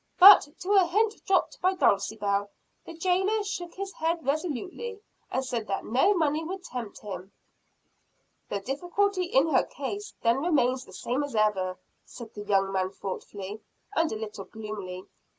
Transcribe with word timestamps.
"But, 0.19 0.47
to 0.61 0.71
a 0.73 0.87
hint 0.87 1.23
dropped 1.27 1.61
by 1.61 1.75
Dulcibel, 1.75 2.49
the 2.85 2.95
jailer 2.95 3.43
shook 3.43 3.75
his 3.75 3.93
head 3.93 4.25
resolutely, 4.25 4.99
and 5.29 5.45
said 5.45 5.67
that 5.67 5.85
no 5.85 6.15
money 6.15 6.43
would 6.43 6.63
tempt 6.63 7.01
him." 7.01 7.31
"The 8.49 8.61
difficulty 8.61 9.25
in 9.25 9.49
her 9.49 9.63
case 9.63 10.15
then 10.23 10.37
remains 10.39 10.85
the 10.85 10.93
same 10.93 11.23
as 11.23 11.35
ever," 11.35 11.77
said 12.03 12.33
the 12.33 12.41
young 12.41 12.71
man 12.71 12.89
thoughtfully, 12.89 13.61
and 13.95 14.11
a 14.11 14.15
little 14.15 14.45
gloomily. 14.45 15.03